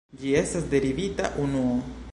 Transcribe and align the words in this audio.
Ĝi 0.21 0.31
estas 0.39 0.65
derivita 0.71 1.31
unuo. 1.47 1.77